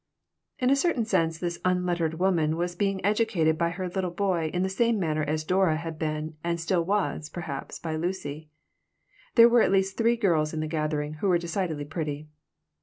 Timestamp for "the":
4.63-4.67, 10.59-10.65